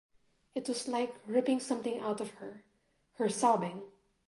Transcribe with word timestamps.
It 0.55 0.67
was 0.67 0.87
like 0.87 1.13
ripping 1.27 1.59
something 1.59 1.99
out 1.99 2.21
of 2.21 2.31
her, 2.39 2.63
her 3.17 3.29
sobbing. 3.29 3.83